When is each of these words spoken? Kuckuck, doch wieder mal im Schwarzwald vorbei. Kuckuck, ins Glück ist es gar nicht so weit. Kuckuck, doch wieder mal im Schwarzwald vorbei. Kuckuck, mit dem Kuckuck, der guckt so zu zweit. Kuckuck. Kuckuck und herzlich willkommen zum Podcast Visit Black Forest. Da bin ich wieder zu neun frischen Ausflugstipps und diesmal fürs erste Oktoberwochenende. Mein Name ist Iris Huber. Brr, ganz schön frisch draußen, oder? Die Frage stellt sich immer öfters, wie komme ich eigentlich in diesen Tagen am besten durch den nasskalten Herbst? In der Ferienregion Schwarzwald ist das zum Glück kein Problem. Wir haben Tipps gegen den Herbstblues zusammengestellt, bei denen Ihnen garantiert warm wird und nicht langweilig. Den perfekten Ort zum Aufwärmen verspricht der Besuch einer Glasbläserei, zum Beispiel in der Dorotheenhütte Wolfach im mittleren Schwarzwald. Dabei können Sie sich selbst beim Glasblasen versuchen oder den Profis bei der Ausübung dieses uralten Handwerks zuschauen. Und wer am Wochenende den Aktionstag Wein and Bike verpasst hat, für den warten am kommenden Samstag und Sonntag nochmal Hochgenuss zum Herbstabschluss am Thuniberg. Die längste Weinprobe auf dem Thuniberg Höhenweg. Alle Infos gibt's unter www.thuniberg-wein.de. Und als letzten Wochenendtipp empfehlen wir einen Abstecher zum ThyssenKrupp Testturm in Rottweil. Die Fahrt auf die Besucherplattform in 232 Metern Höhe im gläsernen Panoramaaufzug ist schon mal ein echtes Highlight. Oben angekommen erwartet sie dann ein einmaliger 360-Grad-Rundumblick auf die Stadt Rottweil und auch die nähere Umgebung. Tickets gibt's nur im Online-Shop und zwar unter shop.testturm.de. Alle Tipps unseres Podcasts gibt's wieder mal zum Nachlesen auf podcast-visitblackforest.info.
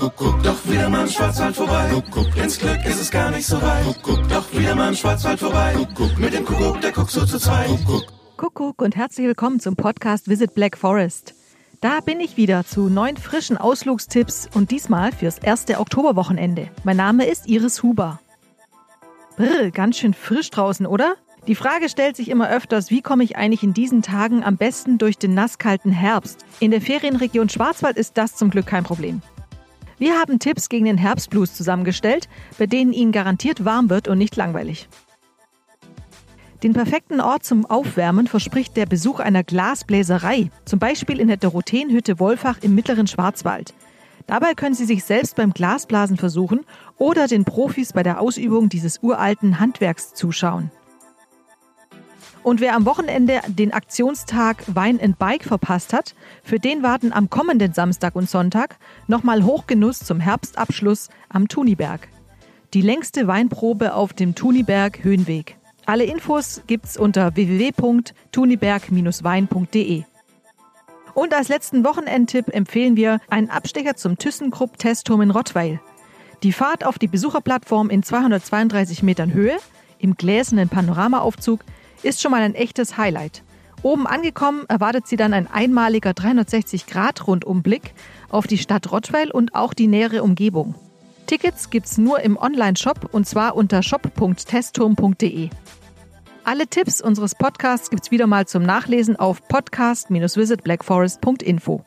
Kuckuck, 0.00 0.42
doch 0.42 0.56
wieder 0.66 0.88
mal 0.88 1.02
im 1.02 1.08
Schwarzwald 1.08 1.54
vorbei. 1.54 1.90
Kuckuck, 1.90 2.34
ins 2.34 2.58
Glück 2.58 2.82
ist 2.86 3.02
es 3.02 3.10
gar 3.10 3.30
nicht 3.30 3.46
so 3.46 3.60
weit. 3.60 3.84
Kuckuck, 3.84 4.26
doch 4.30 4.50
wieder 4.54 4.74
mal 4.74 4.88
im 4.88 4.94
Schwarzwald 4.94 5.38
vorbei. 5.38 5.74
Kuckuck, 5.74 6.18
mit 6.18 6.32
dem 6.32 6.46
Kuckuck, 6.46 6.80
der 6.80 6.92
guckt 6.92 7.10
so 7.10 7.26
zu 7.26 7.38
zweit. 7.38 7.66
Kuckuck. 7.66 8.04
Kuckuck 8.38 8.80
und 8.80 8.96
herzlich 8.96 9.26
willkommen 9.26 9.60
zum 9.60 9.76
Podcast 9.76 10.26
Visit 10.26 10.54
Black 10.54 10.78
Forest. 10.78 11.34
Da 11.82 12.00
bin 12.00 12.18
ich 12.18 12.38
wieder 12.38 12.64
zu 12.64 12.88
neun 12.88 13.18
frischen 13.18 13.58
Ausflugstipps 13.58 14.48
und 14.54 14.70
diesmal 14.70 15.12
fürs 15.12 15.36
erste 15.36 15.78
Oktoberwochenende. 15.78 16.70
Mein 16.82 16.96
Name 16.96 17.26
ist 17.26 17.46
Iris 17.46 17.82
Huber. 17.82 18.20
Brr, 19.36 19.70
ganz 19.70 19.98
schön 19.98 20.14
frisch 20.14 20.48
draußen, 20.48 20.86
oder? 20.86 21.16
Die 21.46 21.54
Frage 21.54 21.90
stellt 21.90 22.16
sich 22.16 22.30
immer 22.30 22.48
öfters, 22.48 22.90
wie 22.90 23.02
komme 23.02 23.22
ich 23.22 23.36
eigentlich 23.36 23.62
in 23.62 23.74
diesen 23.74 24.00
Tagen 24.00 24.44
am 24.44 24.56
besten 24.56 24.96
durch 24.96 25.18
den 25.18 25.34
nasskalten 25.34 25.92
Herbst? 25.92 26.46
In 26.58 26.70
der 26.70 26.80
Ferienregion 26.80 27.50
Schwarzwald 27.50 27.98
ist 27.98 28.16
das 28.16 28.34
zum 28.36 28.48
Glück 28.48 28.64
kein 28.64 28.84
Problem. 28.84 29.20
Wir 30.00 30.18
haben 30.18 30.38
Tipps 30.38 30.70
gegen 30.70 30.86
den 30.86 30.96
Herbstblues 30.96 31.52
zusammengestellt, 31.52 32.26
bei 32.58 32.66
denen 32.66 32.94
Ihnen 32.94 33.12
garantiert 33.12 33.66
warm 33.66 33.90
wird 33.90 34.08
und 34.08 34.16
nicht 34.16 34.34
langweilig. 34.34 34.88
Den 36.62 36.72
perfekten 36.72 37.20
Ort 37.20 37.44
zum 37.44 37.66
Aufwärmen 37.66 38.26
verspricht 38.26 38.78
der 38.78 38.86
Besuch 38.86 39.20
einer 39.20 39.44
Glasbläserei, 39.44 40.50
zum 40.64 40.78
Beispiel 40.78 41.20
in 41.20 41.28
der 41.28 41.36
Dorotheenhütte 41.36 42.18
Wolfach 42.18 42.62
im 42.62 42.74
mittleren 42.74 43.08
Schwarzwald. 43.08 43.74
Dabei 44.26 44.54
können 44.54 44.74
Sie 44.74 44.86
sich 44.86 45.04
selbst 45.04 45.36
beim 45.36 45.52
Glasblasen 45.52 46.16
versuchen 46.16 46.60
oder 46.96 47.26
den 47.26 47.44
Profis 47.44 47.92
bei 47.92 48.02
der 48.02 48.22
Ausübung 48.22 48.70
dieses 48.70 49.02
uralten 49.02 49.60
Handwerks 49.60 50.14
zuschauen. 50.14 50.70
Und 52.42 52.60
wer 52.60 52.74
am 52.74 52.86
Wochenende 52.86 53.42
den 53.48 53.70
Aktionstag 53.72 54.64
Wein 54.66 54.98
and 55.00 55.18
Bike 55.18 55.44
verpasst 55.44 55.92
hat, 55.92 56.14
für 56.42 56.58
den 56.58 56.82
warten 56.82 57.12
am 57.12 57.28
kommenden 57.28 57.74
Samstag 57.74 58.16
und 58.16 58.30
Sonntag 58.30 58.78
nochmal 59.08 59.44
Hochgenuss 59.44 59.98
zum 59.98 60.20
Herbstabschluss 60.20 61.10
am 61.28 61.48
Thuniberg. 61.48 62.08
Die 62.72 62.80
längste 62.80 63.26
Weinprobe 63.26 63.92
auf 63.94 64.14
dem 64.14 64.34
Thuniberg 64.34 65.04
Höhenweg. 65.04 65.58
Alle 65.84 66.04
Infos 66.04 66.62
gibt's 66.66 66.96
unter 66.96 67.36
www.thuniberg-wein.de. 67.36 70.04
Und 71.12 71.34
als 71.34 71.48
letzten 71.48 71.84
Wochenendtipp 71.84 72.48
empfehlen 72.48 72.96
wir 72.96 73.20
einen 73.28 73.50
Abstecher 73.50 73.96
zum 73.96 74.16
ThyssenKrupp 74.16 74.78
Testturm 74.78 75.20
in 75.20 75.30
Rottweil. 75.30 75.78
Die 76.42 76.52
Fahrt 76.52 76.86
auf 76.86 76.98
die 76.98 77.08
Besucherplattform 77.08 77.90
in 77.90 78.02
232 78.02 79.02
Metern 79.02 79.34
Höhe 79.34 79.58
im 79.98 80.14
gläsernen 80.14 80.70
Panoramaaufzug 80.70 81.60
ist 82.02 82.20
schon 82.20 82.30
mal 82.30 82.42
ein 82.42 82.54
echtes 82.54 82.96
Highlight. 82.96 83.42
Oben 83.82 84.06
angekommen 84.06 84.66
erwartet 84.68 85.06
sie 85.06 85.16
dann 85.16 85.32
ein 85.32 85.46
einmaliger 85.46 86.10
360-Grad-Rundumblick 86.10 87.94
auf 88.28 88.46
die 88.46 88.58
Stadt 88.58 88.92
Rottweil 88.92 89.30
und 89.30 89.54
auch 89.54 89.72
die 89.72 89.86
nähere 89.86 90.22
Umgebung. 90.22 90.74
Tickets 91.26 91.70
gibt's 91.70 91.96
nur 91.96 92.20
im 92.20 92.36
Online-Shop 92.36 93.08
und 93.12 93.26
zwar 93.26 93.56
unter 93.56 93.82
shop.testturm.de. 93.82 95.48
Alle 96.44 96.66
Tipps 96.66 97.00
unseres 97.00 97.34
Podcasts 97.34 97.88
gibt's 97.90 98.10
wieder 98.10 98.26
mal 98.26 98.46
zum 98.46 98.62
Nachlesen 98.62 99.16
auf 99.16 99.48
podcast-visitblackforest.info. 99.48 101.84